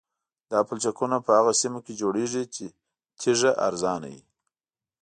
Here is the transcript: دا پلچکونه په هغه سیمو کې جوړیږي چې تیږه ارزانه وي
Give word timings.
دا 0.51 0.59
پلچکونه 0.67 1.17
په 1.25 1.31
هغه 1.37 1.53
سیمو 1.61 1.79
کې 1.85 1.93
جوړیږي 2.01 2.43
چې 2.55 2.65
تیږه 3.19 3.51
ارزانه 3.67 4.07
وي 4.13 4.23